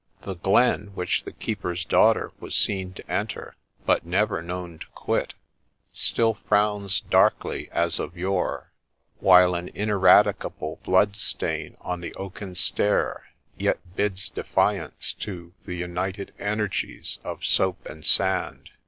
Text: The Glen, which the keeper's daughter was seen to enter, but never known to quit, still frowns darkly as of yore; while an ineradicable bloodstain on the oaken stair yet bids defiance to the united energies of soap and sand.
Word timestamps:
The 0.23 0.33
Glen, 0.33 0.95
which 0.95 1.25
the 1.25 1.31
keeper's 1.31 1.85
daughter 1.85 2.31
was 2.39 2.55
seen 2.55 2.91
to 2.95 3.07
enter, 3.07 3.55
but 3.85 4.03
never 4.03 4.41
known 4.41 4.79
to 4.79 4.87
quit, 4.95 5.35
still 5.93 6.33
frowns 6.33 7.01
darkly 7.01 7.69
as 7.71 7.99
of 7.99 8.17
yore; 8.17 8.71
while 9.19 9.53
an 9.53 9.67
ineradicable 9.75 10.79
bloodstain 10.83 11.77
on 11.81 12.01
the 12.01 12.15
oaken 12.15 12.55
stair 12.55 13.25
yet 13.59 13.77
bids 13.95 14.27
defiance 14.27 15.13
to 15.19 15.53
the 15.67 15.75
united 15.75 16.33
energies 16.39 17.19
of 17.23 17.45
soap 17.45 17.85
and 17.87 18.03
sand. 18.03 18.71